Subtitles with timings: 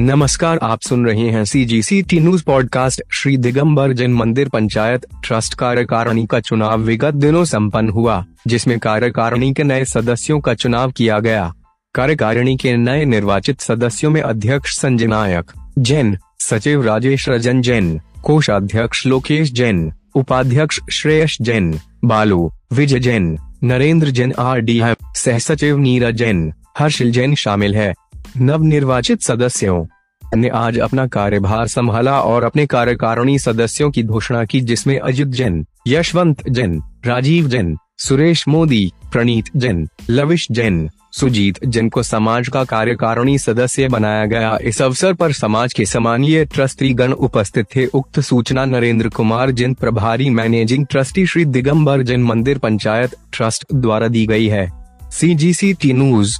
[0.00, 4.48] नमस्कार, आप सुन रहे हैं C G C T news podcast Shri Digambar Jain मंदिर
[4.48, 10.54] पंचायत, ट्रस्ट कार्यकारिणी का चुनाव विगत दिनों संपन्न हुआ, जिसमें कार्यकारिणी के नए सदस्यों का
[10.54, 11.52] चुनाव किया गया।
[11.94, 19.06] कार्यकारिणी के नए निर्वाचित सदस्यों में अध्यक्ष संजय नायक, जैन, सचिव राजेश रजन जैन, कोषाध्यक्ष
[19.06, 24.82] लोकेश जैन, उपाध्यक्ष श्रेयस जैन, बालू, विजय जैन, नरेंद्र जैन आर डी
[25.16, 27.94] सह सचिव नीरज जैन, हर्षिल जैन शामिल है।
[28.36, 29.84] नव निर्वाचित सदस्यों
[30.34, 35.66] ने आज अपना कार्यभार संभाला और अपने कार्यकारिणी सदस्यों की घोषणा की, जिसमें अजित जैन,
[35.88, 42.64] यशवंत जैन, राजीव जैन, सुरेश मोदी, प्रणीत जैन, लविश जैन, सुजीत जैन को समाज का
[42.64, 48.20] कार्यकारिणी सदस्य बनाया गया। इस अवसर पर समाज के सम्मानीय ट्रस्टी गण उपस्थित थे। उक्त
[48.20, 54.26] सूचना नरेंद्र कुमार जैन प्रभारी मैनेजिंग ट्रस्टी श्री दिगंबर जैन मंदिर पंचायत ट्रस्ट द्वारा दी
[54.26, 54.70] गई है।
[55.12, 56.38] सी जी सी टी न्यूज़